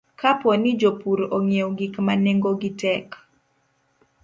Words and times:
Kapo 0.21 0.49
ni 0.61 0.71
jopur 0.79 1.19
ong'iewo 1.35 1.69
gik 1.77 1.95
ma 2.05 2.13
nengogi 2.23 2.71
tek, 2.81 3.07